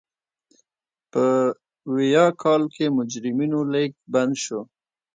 په 1.11 1.25
ویاه 1.95 2.31
کال 2.41 2.61
کې 2.75 2.85
مجرمینو 2.97 3.59
لېږد 3.71 3.97
بند 4.13 4.33
شو. 4.43 4.59